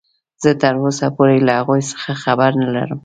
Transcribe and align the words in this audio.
زه 0.43 0.49
تراوسه 0.61 1.07
پورې 1.15 1.37
له 1.47 1.51
هغوې 1.59 1.81
څخه 1.91 2.11
خبر 2.23 2.51
نلرم. 2.61 2.99